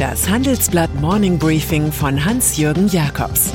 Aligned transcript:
Das 0.00 0.30
Handelsblatt 0.30 0.94
Morning 0.94 1.38
Briefing 1.38 1.92
von 1.92 2.24
Hans-Jürgen 2.24 2.88
Jakobs 2.88 3.52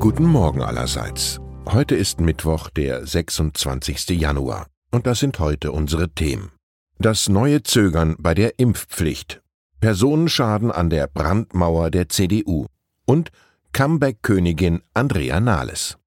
Guten 0.00 0.24
Morgen 0.24 0.62
allerseits. 0.62 1.38
Heute 1.66 1.94
ist 1.96 2.22
Mittwoch, 2.22 2.70
der 2.70 3.06
26. 3.06 4.08
Januar. 4.18 4.68
Und 4.90 5.06
das 5.06 5.18
sind 5.18 5.38
heute 5.38 5.72
unsere 5.72 6.08
Themen. 6.08 6.52
Das 6.98 7.28
neue 7.28 7.62
Zögern 7.62 8.16
bei 8.18 8.32
der 8.32 8.58
Impfpflicht. 8.58 9.42
Personenschaden 9.80 10.72
an 10.72 10.88
der 10.88 11.08
Brandmauer 11.08 11.90
der 11.90 12.08
CDU. 12.08 12.68
Und 13.04 13.32
Comeback-Königin 13.74 14.80
Andrea 14.94 15.40
Nahles. 15.40 15.98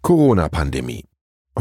Corona-Pandemie. 0.00 1.04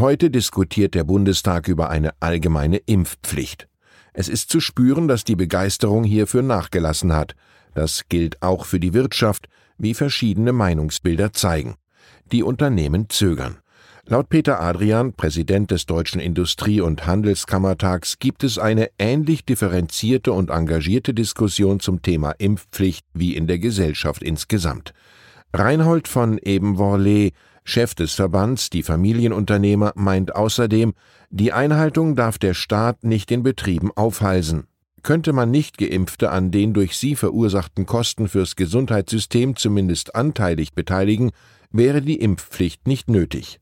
Heute 0.01 0.31
diskutiert 0.31 0.95
der 0.95 1.03
Bundestag 1.03 1.67
über 1.67 1.91
eine 1.91 2.09
allgemeine 2.21 2.77
Impfpflicht. 2.77 3.67
Es 4.13 4.29
ist 4.29 4.49
zu 4.49 4.59
spüren, 4.59 5.07
dass 5.07 5.25
die 5.25 5.35
Begeisterung 5.35 6.03
hierfür 6.03 6.41
nachgelassen 6.41 7.13
hat. 7.13 7.35
Das 7.75 8.09
gilt 8.09 8.41
auch 8.41 8.65
für 8.65 8.79
die 8.79 8.95
Wirtschaft, 8.95 9.47
wie 9.77 9.93
verschiedene 9.93 10.53
Meinungsbilder 10.53 11.33
zeigen. 11.33 11.75
Die 12.31 12.41
Unternehmen 12.41 13.09
zögern. 13.09 13.59
Laut 14.07 14.29
Peter 14.29 14.59
Adrian, 14.59 15.13
Präsident 15.13 15.69
des 15.69 15.85
Deutschen 15.85 16.19
Industrie- 16.19 16.81
und 16.81 17.05
Handelskammertags, 17.05 18.17
gibt 18.17 18.43
es 18.43 18.57
eine 18.57 18.89
ähnlich 18.97 19.45
differenzierte 19.45 20.33
und 20.33 20.49
engagierte 20.49 21.13
Diskussion 21.13 21.79
zum 21.79 22.01
Thema 22.01 22.31
Impfpflicht 22.39 23.05
wie 23.13 23.35
in 23.35 23.45
der 23.45 23.59
Gesellschaft 23.59 24.23
insgesamt. 24.23 24.95
Reinhold 25.53 26.07
von 26.07 26.37
Ebenworlee, 26.37 27.33
Chef 27.63 27.93
des 27.93 28.13
Verbands 28.13 28.69
Die 28.69 28.83
Familienunternehmer, 28.83 29.91
meint 29.95 30.35
außerdem, 30.35 30.93
die 31.29 31.51
Einhaltung 31.51 32.15
darf 32.15 32.37
der 32.37 32.53
Staat 32.53 33.03
nicht 33.03 33.29
den 33.29 33.43
Betrieben 33.43 33.91
aufhalsen. 33.95 34.67
Könnte 35.03 35.33
man 35.33 35.51
nicht 35.51 35.77
Geimpfte 35.77 36.31
an 36.31 36.51
den 36.51 36.73
durch 36.73 36.95
sie 36.95 37.15
verursachten 37.15 37.85
Kosten 37.85 38.27
fürs 38.27 38.55
Gesundheitssystem 38.55 39.55
zumindest 39.55 40.15
anteilig 40.15 40.73
beteiligen, 40.73 41.31
wäre 41.71 42.01
die 42.01 42.19
Impfpflicht 42.19 42.87
nicht 42.87 43.09
nötig. 43.09 43.59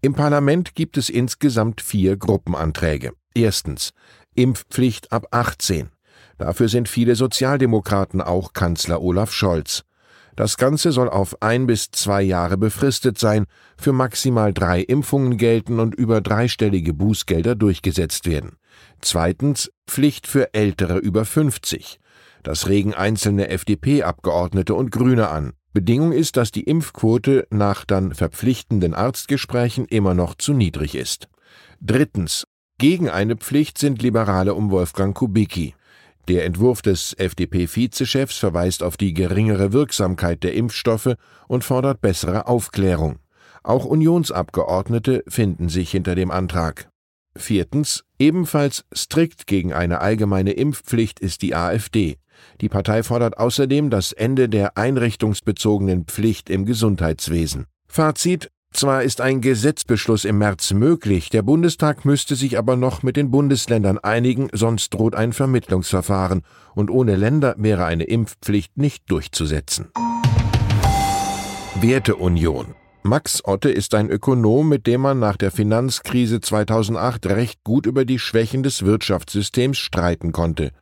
Im 0.00 0.14
Parlament 0.14 0.74
gibt 0.74 0.96
es 0.96 1.08
insgesamt 1.08 1.80
vier 1.80 2.16
Gruppenanträge. 2.16 3.12
Erstens 3.34 3.92
Impfpflicht 4.34 5.12
ab 5.12 5.26
18. 5.32 5.90
Dafür 6.38 6.68
sind 6.68 6.88
viele 6.88 7.16
Sozialdemokraten, 7.16 8.20
auch 8.20 8.52
Kanzler 8.52 9.02
Olaf 9.02 9.32
Scholz. 9.32 9.84
Das 10.36 10.58
Ganze 10.58 10.92
soll 10.92 11.08
auf 11.08 11.40
ein 11.42 11.66
bis 11.66 11.90
zwei 11.90 12.22
Jahre 12.22 12.58
befristet 12.58 13.18
sein, 13.18 13.46
für 13.78 13.92
maximal 13.92 14.52
drei 14.52 14.82
Impfungen 14.82 15.38
gelten 15.38 15.80
und 15.80 15.94
über 15.94 16.20
dreistellige 16.20 16.92
Bußgelder 16.92 17.54
durchgesetzt 17.54 18.26
werden. 18.26 18.56
Zweitens 19.00 19.72
Pflicht 19.86 20.26
für 20.26 20.52
Ältere 20.52 20.98
über 20.98 21.24
50. 21.24 21.98
Das 22.42 22.68
regen 22.68 22.94
einzelne 22.94 23.48
FDP-Abgeordnete 23.48 24.74
und 24.74 24.90
Grüne 24.92 25.28
an. 25.28 25.54
Bedingung 25.72 26.12
ist, 26.12 26.36
dass 26.36 26.52
die 26.52 26.64
Impfquote 26.64 27.46
nach 27.50 27.84
dann 27.84 28.14
verpflichtenden 28.14 28.94
Arztgesprächen 28.94 29.86
immer 29.86 30.14
noch 30.14 30.34
zu 30.34 30.52
niedrig 30.52 30.94
ist. 30.94 31.28
Drittens 31.80 32.46
gegen 32.78 33.08
eine 33.08 33.36
Pflicht 33.36 33.78
sind 33.78 34.02
Liberale 34.02 34.54
um 34.54 34.70
Wolfgang 34.70 35.16
Kubicki. 35.16 35.74
Der 36.28 36.44
Entwurf 36.44 36.82
des 36.82 37.14
FDP-Vizechefs 37.14 38.38
verweist 38.38 38.82
auf 38.82 38.96
die 38.96 39.14
geringere 39.14 39.72
Wirksamkeit 39.72 40.42
der 40.42 40.54
Impfstoffe 40.54 41.14
und 41.46 41.62
fordert 41.62 42.00
bessere 42.00 42.48
Aufklärung. 42.48 43.20
Auch 43.62 43.84
Unionsabgeordnete 43.84 45.22
finden 45.28 45.68
sich 45.68 45.90
hinter 45.90 46.14
dem 46.14 46.30
Antrag. 46.30 46.88
Viertens. 47.36 48.04
Ebenfalls 48.18 48.84
strikt 48.94 49.46
gegen 49.46 49.72
eine 49.72 50.00
allgemeine 50.00 50.52
Impfpflicht 50.52 51.20
ist 51.20 51.42
die 51.42 51.54
AfD. 51.54 52.16
Die 52.60 52.68
Partei 52.68 53.02
fordert 53.02 53.38
außerdem 53.38 53.90
das 53.90 54.12
Ende 54.12 54.48
der 54.48 54.76
einrichtungsbezogenen 54.76 56.06
Pflicht 56.06 56.50
im 56.50 56.64
Gesundheitswesen. 56.64 57.66
Fazit 57.88 58.50
zwar 58.76 59.02
ist 59.02 59.20
ein 59.20 59.40
Gesetzbeschluss 59.40 60.24
im 60.24 60.38
März 60.38 60.72
möglich, 60.72 61.30
der 61.30 61.42
Bundestag 61.42 62.04
müsste 62.04 62.36
sich 62.36 62.58
aber 62.58 62.76
noch 62.76 63.02
mit 63.02 63.16
den 63.16 63.30
Bundesländern 63.30 63.98
einigen, 63.98 64.48
sonst 64.52 64.90
droht 64.90 65.14
ein 65.14 65.32
Vermittlungsverfahren, 65.32 66.42
und 66.74 66.90
ohne 66.90 67.16
Länder 67.16 67.54
wäre 67.58 67.86
eine 67.86 68.04
Impfpflicht 68.04 68.76
nicht 68.76 69.10
durchzusetzen. 69.10 69.88
Werteunion 71.80 72.74
Max 73.02 73.44
Otte 73.44 73.70
ist 73.70 73.94
ein 73.94 74.10
Ökonom, 74.10 74.68
mit 74.68 74.86
dem 74.86 75.00
man 75.00 75.18
nach 75.18 75.36
der 75.36 75.52
Finanzkrise 75.52 76.40
2008 76.40 77.26
recht 77.26 77.62
gut 77.62 77.86
über 77.86 78.04
die 78.04 78.18
Schwächen 78.18 78.62
des 78.62 78.84
Wirtschaftssystems 78.84 79.78
streiten 79.78 80.32
konnte. 80.32 80.72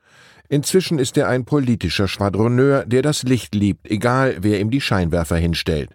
Inzwischen 0.48 0.98
ist 0.98 1.16
er 1.16 1.28
ein 1.28 1.44
politischer 1.44 2.08
Schwadroneur, 2.08 2.86
der 2.86 3.02
das 3.02 3.24
Licht 3.24 3.54
liebt, 3.54 3.90
egal 3.90 4.36
wer 4.40 4.60
ihm 4.60 4.70
die 4.70 4.80
Scheinwerfer 4.80 5.36
hinstellt. 5.36 5.90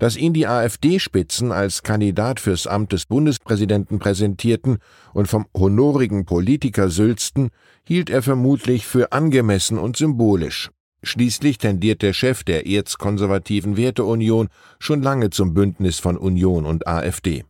Dass 0.00 0.16
ihn 0.16 0.32
die 0.32 0.46
AfD-Spitzen 0.46 1.52
als 1.52 1.82
Kandidat 1.82 2.40
fürs 2.40 2.66
Amt 2.66 2.92
des 2.92 3.04
Bundespräsidenten 3.04 3.98
präsentierten 3.98 4.78
und 5.12 5.28
vom 5.28 5.44
honorigen 5.54 6.24
Politiker 6.24 6.88
sülzten, 6.88 7.50
hielt 7.84 8.08
er 8.08 8.22
vermutlich 8.22 8.86
für 8.86 9.12
angemessen 9.12 9.76
und 9.78 9.98
symbolisch. 9.98 10.70
Schließlich 11.02 11.58
tendiert 11.58 12.00
der 12.00 12.14
Chef 12.14 12.44
der 12.44 12.66
erzkonservativen 12.66 13.76
Werteunion 13.76 14.48
schon 14.78 15.02
lange 15.02 15.28
zum 15.28 15.52
Bündnis 15.52 15.98
von 15.98 16.16
Union 16.16 16.64
und 16.64 16.86
AfD. 16.86 17.44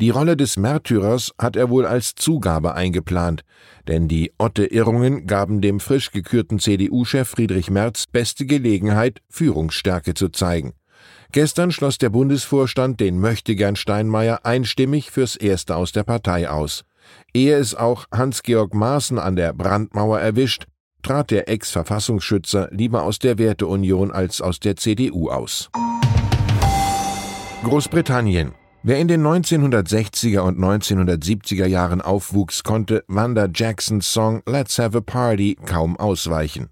Die 0.00 0.10
Rolle 0.10 0.38
des 0.38 0.56
Märtyrers 0.56 1.32
hat 1.38 1.56
er 1.56 1.68
wohl 1.68 1.84
als 1.84 2.14
Zugabe 2.14 2.74
eingeplant, 2.74 3.42
denn 3.86 4.08
die 4.08 4.32
Otte-Irrungen 4.38 5.26
gaben 5.26 5.60
dem 5.60 5.78
frisch 5.78 6.10
gekürten 6.10 6.58
CDU-Chef 6.58 7.28
Friedrich 7.28 7.70
Merz 7.70 8.06
beste 8.06 8.46
Gelegenheit, 8.46 9.20
Führungsstärke 9.28 10.14
zu 10.14 10.30
zeigen. 10.30 10.72
Gestern 11.32 11.70
schloss 11.70 11.98
der 11.98 12.10
Bundesvorstand 12.10 13.00
den 13.00 13.18
Möchtegern 13.18 13.76
Steinmeier 13.76 14.40
einstimmig 14.44 15.10
fürs 15.10 15.36
Erste 15.36 15.76
aus 15.76 15.92
der 15.92 16.02
Partei 16.02 16.50
aus. 16.50 16.84
Ehe 17.34 17.56
es 17.56 17.74
auch 17.74 18.06
Hans-Georg 18.12 18.74
Maaßen 18.74 19.18
an 19.18 19.36
der 19.36 19.52
Brandmauer 19.52 20.20
erwischt, 20.20 20.66
trat 21.02 21.30
der 21.30 21.48
Ex-Verfassungsschützer 21.48 22.68
lieber 22.70 23.02
aus 23.02 23.18
der 23.18 23.38
Werteunion 23.38 24.12
als 24.12 24.40
aus 24.40 24.60
der 24.60 24.76
CDU 24.76 25.30
aus. 25.30 25.70
Großbritannien. 27.64 28.52
Wer 28.84 28.98
in 28.98 29.06
den 29.06 29.24
1960er 29.24 30.40
und 30.40 30.58
1970er 30.58 31.66
Jahren 31.66 32.00
aufwuchs, 32.00 32.64
konnte 32.64 33.04
Wanda 33.06 33.48
Jacksons 33.52 34.12
Song 34.12 34.42
Let's 34.44 34.78
Have 34.78 34.98
a 34.98 35.00
Party 35.00 35.56
kaum 35.64 35.96
ausweichen. 35.96 36.68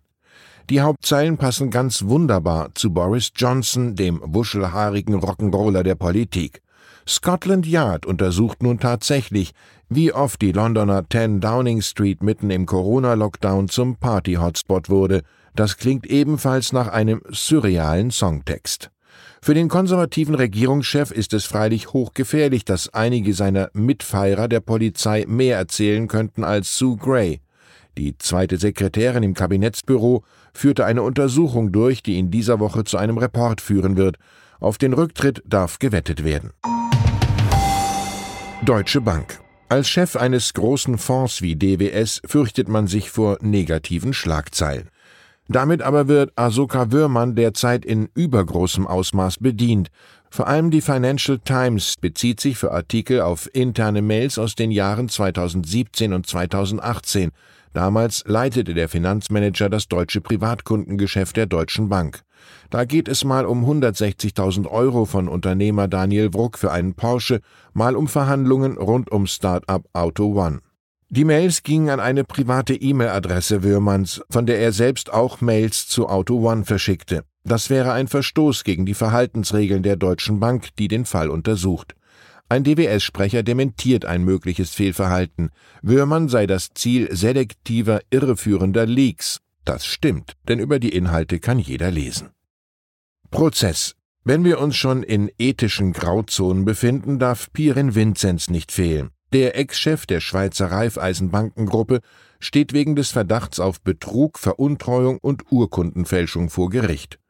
Die 0.71 0.83
Hauptzeilen 0.83 1.37
passen 1.37 1.71
ganz 1.71 2.05
wunderbar 2.05 2.71
zu 2.77 2.93
Boris 2.93 3.33
Johnson, 3.35 3.97
dem 3.97 4.21
wuschelhaarigen 4.23 5.17
Rock'n'Roller 5.17 5.83
der 5.83 5.97
Politik. 5.97 6.63
Scotland 7.09 7.67
Yard 7.67 8.07
untersucht 8.07 8.63
nun 8.63 8.79
tatsächlich, 8.79 9.51
wie 9.89 10.13
oft 10.13 10.41
die 10.41 10.53
Londoner 10.53 11.05
10 11.11 11.41
Downing 11.41 11.83
Street 11.83 12.23
mitten 12.23 12.51
im 12.51 12.67
Corona-Lockdown 12.67 13.69
zum 13.69 13.97
Party-Hotspot 13.97 14.89
wurde. 14.89 15.23
Das 15.57 15.77
klingt 15.77 16.07
ebenfalls 16.07 16.73
nach 16.73 16.87
einem 16.87 17.21
surrealen 17.31 18.13
Songtext. 18.13 18.93
Für 19.43 19.55
den 19.55 19.69
konservativen 19.69 20.37
Regierungschef 20.37 21.11
ist 21.11 21.35
es 21.35 21.47
freilich 21.47 21.93
hochgefährlich, 21.93 22.65
dass 22.65 22.95
einige 22.95 23.35
seiner 23.35 23.71
Mitfeierer 23.73 24.47
der 24.47 24.61
Polizei 24.61 25.25
mehr 25.27 25.57
erzählen 25.57 26.07
könnten 26.07 26.45
als 26.45 26.79
Sue 26.79 26.97
Gray. 26.97 27.41
Die 27.99 28.17
zweite 28.19 28.57
Sekretärin 28.57 29.23
im 29.23 29.35
Kabinettsbüro 29.35 30.25
führte 30.55 30.85
eine 30.85 31.03
Untersuchung 31.03 31.73
durch, 31.73 32.03
die 32.03 32.19
in 32.19 32.31
dieser 32.31 32.61
Woche 32.61 32.85
zu 32.85 32.97
einem 32.97 33.19
Report 33.19 33.61
führen 33.61 33.97
wird. 33.97 34.17
Auf 34.61 34.79
den 34.79 34.93
Rücktritt 34.93 35.43
darf 35.47 35.79
gewettet 35.79 36.25
werden. 36.25 36.51
Deutsche 38.65 39.01
Bank. 39.01 39.41
Als 39.69 39.89
Chef 39.89 40.17
eines 40.17 40.53
großen 40.53 40.99
Fonds 40.99 41.43
wie 41.43 41.57
DWS 41.57 42.23
fürchtet 42.27 42.69
man 42.69 42.87
sich 42.87 43.11
vor 43.11 43.39
negativen 43.41 44.13
Schlagzeilen. 44.13 44.91
Damit 45.49 45.83
aber 45.83 46.07
wird 46.07 46.33
Asoka 46.37 46.93
Würmann 46.93 47.35
derzeit 47.35 47.85
in 47.85 48.09
übergroßem 48.15 48.87
Ausmaß 48.87 49.39
bedient. 49.39 49.89
Vor 50.29 50.47
allem 50.47 50.71
die 50.71 50.81
Financial 50.81 51.41
Times 51.41 51.97
bezieht 52.01 52.39
sich 52.39 52.57
für 52.57 52.71
Artikel 52.71 53.21
auf 53.21 53.49
interne 53.53 54.01
Mails 54.01 54.39
aus 54.39 54.55
den 54.55 54.71
Jahren 54.71 55.09
2017 55.09 56.13
und 56.13 56.27
2018. 56.27 57.33
Damals 57.73 58.25
leitete 58.27 58.75
der 58.75 58.89
Finanzmanager 58.89 59.69
das 59.69 59.87
deutsche 59.87 60.21
Privatkundengeschäft 60.21 61.37
der 61.37 61.47
Deutschen 61.47 61.89
Bank. 61.89 62.23
Da 62.71 62.85
geht 62.85 63.09
es 63.09 63.25
mal 63.25 63.47
um 63.47 63.65
160.000 63.65 64.67
Euro 64.67 65.05
von 65.05 65.29
Unternehmer 65.29 65.87
Daniel 65.87 66.33
Wruck 66.35 66.59
für 66.59 66.73
einen 66.73 66.95
Porsche, 66.95 67.41
mal 67.73 67.95
um 67.95 68.09
Verhandlungen 68.09 68.77
rund 68.77 69.11
um 69.11 69.27
Start-up 69.27 69.85
Auto 69.93 70.35
One. 70.35 70.61
Die 71.13 71.25
Mails 71.25 71.65
gingen 71.65 71.91
an 71.91 71.99
eine 71.99 72.25
private 72.25 72.75
E-Mail-Adresse 72.75 73.63
Würmanns, 73.63 74.23
von 74.31 74.47
der 74.47 74.61
er 74.61 74.73
selbst 74.73 75.13
auch 75.13 75.41
Mails 75.41 75.89
zu 75.89 76.09
Auto 76.09 76.49
One 76.49 76.65
verschickte. 76.65 77.25
Das 77.45 77.71
wäre 77.71 77.93
ein 77.93 78.07
Verstoß 78.07 78.65
gegen 78.65 78.87
die 78.87 78.95
Verhaltensregeln 78.95 79.83
der 79.83 79.97
Deutschen 79.97 80.39
Bank, 80.41 80.69
die 80.79 80.89
den 80.89 81.05
Fall 81.05 81.31
untersucht. 81.31 81.95
Ein 82.51 82.65
DWS-Sprecher 82.65 83.45
dementiert 83.45 84.05
ein 84.05 84.25
mögliches 84.25 84.71
Fehlverhalten. 84.71 85.51
Wöhrmann 85.83 86.29
sei 86.29 86.49
das 86.49 86.71
Ziel 86.75 87.09
selektiver, 87.15 88.01
irreführender 88.11 88.87
Leaks. 88.87 89.39
Das 89.65 89.87
stimmt, 89.87 90.37
denn 90.49 90.59
über 90.59 90.81
die 90.81 90.89
Inhalte 90.89 91.39
kann 91.39 91.61
jeder 91.61 91.93
lesen. 91.93 92.31
Prozess. 93.31 93.95
Wenn 94.25 94.43
wir 94.43 94.59
uns 94.59 94.75
schon 94.75 95.05
in 95.05 95.31
ethischen 95.39 95.93
Grauzonen 95.93 96.65
befinden, 96.65 97.21
darf 97.21 97.53
Pirin 97.53 97.95
Vinzenz 97.95 98.51
nicht 98.51 98.73
fehlen. 98.73 99.11
Der 99.33 99.57
Ex-Chef 99.57 100.07
der 100.07 100.19
Schweizer 100.19 100.73
Raiffeisenbankengruppe 100.73 102.01
steht 102.41 102.73
wegen 102.73 102.97
des 102.97 103.13
Verdachts 103.13 103.61
auf 103.61 103.81
Betrug, 103.81 104.41
Veruntreuung 104.41 105.19
und 105.19 105.53
Urkundenfälschung 105.53 106.51
vor 106.51 106.69
Gericht. 106.69 107.21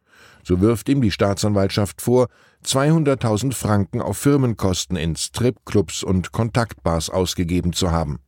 So 0.42 0.62
wirft 0.62 0.88
ihm 0.88 1.02
die 1.02 1.10
Staatsanwaltschaft 1.10 2.00
vor, 2.00 2.28
200.000 2.64 3.54
Franken 3.54 4.02
auf 4.02 4.18
Firmenkosten 4.18 4.96
in 4.96 5.16
Stripclubs 5.16 6.02
und 6.02 6.32
Kontaktbars 6.32 7.10
ausgegeben 7.10 7.72
zu 7.72 7.90
haben. 7.90 8.20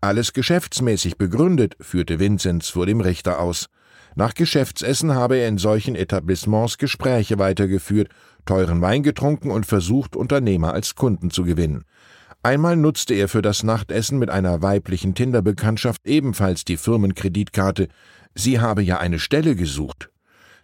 Alles 0.00 0.32
geschäftsmäßig 0.32 1.16
begründet, 1.16 1.76
führte 1.80 2.18
Vinzenz 2.18 2.68
vor 2.68 2.86
dem 2.86 3.00
Richter 3.00 3.40
aus. 3.40 3.68
Nach 4.14 4.34
Geschäftsessen 4.34 5.14
habe 5.14 5.38
er 5.38 5.48
in 5.48 5.58
solchen 5.58 5.94
Etablissements 5.94 6.76
Gespräche 6.76 7.38
weitergeführt, 7.38 8.08
teuren 8.44 8.82
Wein 8.82 9.02
getrunken 9.02 9.50
und 9.50 9.64
versucht, 9.64 10.16
Unternehmer 10.16 10.74
als 10.74 10.94
Kunden 10.94 11.30
zu 11.30 11.44
gewinnen. 11.44 11.84
Einmal 12.42 12.76
nutzte 12.76 13.14
er 13.14 13.28
für 13.28 13.40
das 13.40 13.62
Nachtessen 13.62 14.18
mit 14.18 14.28
einer 14.28 14.60
weiblichen 14.60 15.14
Tinderbekanntschaft 15.14 16.04
ebenfalls 16.04 16.64
die 16.64 16.76
Firmenkreditkarte. 16.76 17.88
Sie 18.34 18.60
habe 18.60 18.82
ja 18.82 18.98
eine 18.98 19.20
Stelle 19.20 19.54
gesucht. 19.54 20.11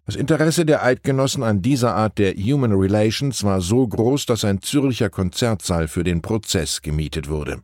Das 0.08 0.16
Interesse 0.16 0.64
der 0.64 0.82
Eidgenossen 0.82 1.42
an 1.42 1.60
dieser 1.60 1.94
Art 1.94 2.16
der 2.16 2.32
Human 2.32 2.72
Relations 2.72 3.44
war 3.44 3.60
so 3.60 3.86
groß, 3.86 4.24
dass 4.24 4.42
ein 4.42 4.62
Zürcher 4.62 5.10
Konzertsaal 5.10 5.86
für 5.86 6.02
den 6.02 6.22
Prozess 6.22 6.80
gemietet 6.80 7.28
wurde. 7.28 7.60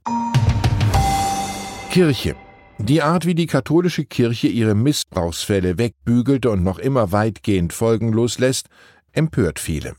Kirche. 1.91 2.37
Die 2.77 3.01
Art, 3.01 3.25
wie 3.25 3.35
die 3.35 3.47
katholische 3.47 4.05
Kirche 4.05 4.49
ihre 4.49 4.75
Missbrauchsfälle 4.75 5.79
wegbügelte 5.79 6.51
und 6.51 6.63
noch 6.63 6.79
immer 6.79 7.13
weitgehend 7.13 7.73
folgenlos 7.73 8.39
lässt, 8.39 8.69
empört 9.13 9.59
viele. 9.59 9.95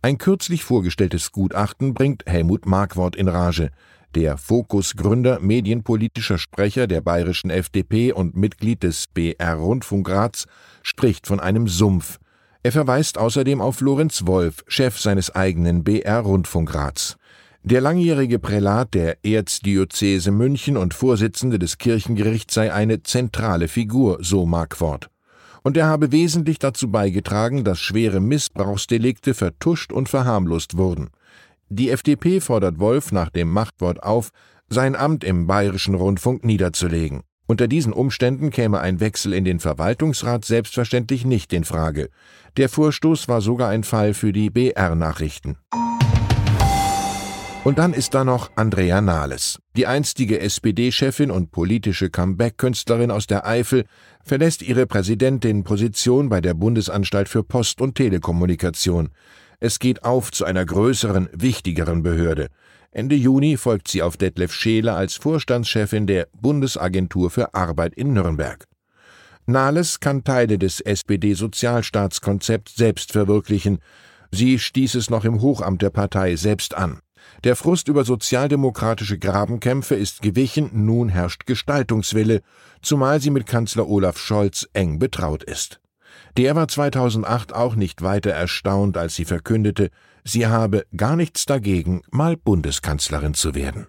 Ein 0.00 0.16
kürzlich 0.16 0.64
vorgestelltes 0.64 1.32
Gutachten 1.32 1.92
bringt 1.92 2.22
Helmut 2.24 2.64
Markwort 2.64 3.14
in 3.14 3.28
Rage. 3.28 3.72
Der 4.16 4.36
Fokus-Gründer, 4.36 5.38
medienpolitischer 5.38 6.36
Sprecher 6.36 6.88
der 6.88 7.00
bayerischen 7.00 7.48
FDP 7.48 8.12
und 8.12 8.36
Mitglied 8.36 8.82
des 8.82 9.06
BR 9.06 9.54
Rundfunkrats, 9.54 10.46
spricht 10.82 11.28
von 11.28 11.38
einem 11.38 11.68
Sumpf. 11.68 12.18
Er 12.64 12.72
verweist 12.72 13.18
außerdem 13.18 13.60
auf 13.60 13.80
Lorenz 13.80 14.26
Wolf, 14.26 14.64
Chef 14.66 14.98
seines 14.98 15.32
eigenen 15.34 15.84
BR 15.84 16.20
Rundfunkrats. 16.20 17.18
Der 17.62 17.80
langjährige 17.80 18.40
Prälat 18.40 18.94
der 18.94 19.24
Erzdiözese 19.24 20.32
München 20.32 20.76
und 20.76 20.92
Vorsitzende 20.92 21.60
des 21.60 21.78
Kirchengerichts 21.78 22.54
sei 22.54 22.72
eine 22.72 23.04
zentrale 23.04 23.68
Figur, 23.68 24.18
so 24.22 24.44
Markwort. 24.44 25.08
Und 25.62 25.76
er 25.76 25.86
habe 25.86 26.10
wesentlich 26.10 26.58
dazu 26.58 26.90
beigetragen, 26.90 27.62
dass 27.62 27.78
schwere 27.78 28.18
Missbrauchsdelikte 28.18 29.34
vertuscht 29.34 29.92
und 29.92 30.08
verharmlost 30.08 30.76
wurden. 30.76 31.10
Die 31.72 31.90
FDP 31.90 32.40
fordert 32.40 32.80
Wolf 32.80 33.12
nach 33.12 33.30
dem 33.30 33.48
Machtwort 33.48 34.02
auf, 34.02 34.30
sein 34.68 34.96
Amt 34.96 35.22
im 35.22 35.46
Bayerischen 35.46 35.94
Rundfunk 35.94 36.44
niederzulegen. 36.44 37.22
Unter 37.46 37.68
diesen 37.68 37.92
Umständen 37.92 38.50
käme 38.50 38.80
ein 38.80 38.98
Wechsel 38.98 39.32
in 39.32 39.44
den 39.44 39.60
Verwaltungsrat 39.60 40.44
selbstverständlich 40.44 41.24
nicht 41.24 41.52
in 41.52 41.62
Frage. 41.62 42.08
Der 42.56 42.68
Vorstoß 42.68 43.28
war 43.28 43.40
sogar 43.40 43.68
ein 43.68 43.84
Fall 43.84 44.14
für 44.14 44.32
die 44.32 44.50
BR-Nachrichten. 44.50 45.58
Und 47.62 47.78
dann 47.78 47.92
ist 47.92 48.14
da 48.14 48.24
noch 48.24 48.50
Andrea 48.56 49.00
Nahles. 49.00 49.60
Die 49.76 49.86
einstige 49.86 50.40
SPD-Chefin 50.40 51.30
und 51.30 51.52
politische 51.52 52.10
Comeback-Künstlerin 52.10 53.12
aus 53.12 53.28
der 53.28 53.46
Eifel 53.46 53.84
verlässt 54.24 54.62
ihre 54.62 54.86
Präsidentin-Position 54.86 56.30
bei 56.30 56.40
der 56.40 56.54
Bundesanstalt 56.54 57.28
für 57.28 57.44
Post- 57.44 57.80
und 57.80 57.94
Telekommunikation. 57.94 59.10
Es 59.60 59.78
geht 59.78 60.04
auf 60.04 60.32
zu 60.32 60.46
einer 60.46 60.64
größeren, 60.64 61.28
wichtigeren 61.32 62.02
Behörde. 62.02 62.48
Ende 62.92 63.14
Juni 63.14 63.58
folgt 63.58 63.88
sie 63.88 64.02
auf 64.02 64.16
Detlef 64.16 64.54
Scheele 64.54 64.94
als 64.94 65.16
Vorstandschefin 65.16 66.06
der 66.06 66.28
Bundesagentur 66.32 67.30
für 67.30 67.54
Arbeit 67.54 67.94
in 67.94 68.14
Nürnberg. 68.14 68.64
Nahles 69.44 70.00
kann 70.00 70.24
Teile 70.24 70.58
des 70.58 70.80
SPD-Sozialstaatskonzepts 70.80 72.74
selbst 72.74 73.12
verwirklichen. 73.12 73.80
Sie 74.32 74.58
stieß 74.58 74.94
es 74.94 75.10
noch 75.10 75.26
im 75.26 75.42
Hochamt 75.42 75.82
der 75.82 75.90
Partei 75.90 76.36
selbst 76.36 76.74
an. 76.74 77.00
Der 77.44 77.54
Frust 77.54 77.88
über 77.88 78.04
sozialdemokratische 78.04 79.18
Grabenkämpfe 79.18 79.94
ist 79.94 80.22
gewichen, 80.22 80.70
nun 80.72 81.10
herrscht 81.10 81.44
Gestaltungswille, 81.46 82.40
zumal 82.80 83.20
sie 83.20 83.30
mit 83.30 83.46
Kanzler 83.46 83.88
Olaf 83.88 84.18
Scholz 84.18 84.68
eng 84.72 84.98
betraut 84.98 85.44
ist. 85.44 85.80
Der 86.36 86.54
war 86.56 86.68
2008 86.68 87.54
auch 87.54 87.74
nicht 87.74 88.02
weiter 88.02 88.30
erstaunt, 88.30 88.96
als 88.96 89.14
sie 89.14 89.24
verkündete, 89.24 89.90
sie 90.24 90.46
habe 90.46 90.86
gar 90.96 91.16
nichts 91.16 91.46
dagegen, 91.46 92.02
mal 92.10 92.36
Bundeskanzlerin 92.36 93.34
zu 93.34 93.54
werden. 93.54 93.86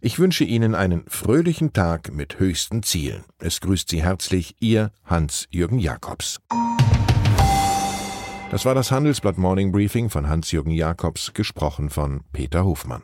Ich 0.00 0.18
wünsche 0.18 0.44
Ihnen 0.44 0.74
einen 0.74 1.04
fröhlichen 1.08 1.72
Tag 1.72 2.12
mit 2.12 2.38
höchsten 2.38 2.82
Zielen. 2.82 3.24
Es 3.38 3.60
grüßt 3.60 3.88
Sie 3.88 4.02
herzlich 4.02 4.54
Ihr 4.60 4.92
Hans-Jürgen 5.04 5.78
Jakobs. 5.78 6.38
Das 8.50 8.64
war 8.64 8.74
das 8.74 8.92
Handelsblatt 8.92 9.38
Morning 9.38 9.72
Briefing 9.72 10.08
von 10.08 10.28
Hans-Jürgen 10.28 10.70
Jakobs, 10.70 11.32
gesprochen 11.34 11.90
von 11.90 12.20
Peter 12.32 12.64
Hofmann. 12.64 13.02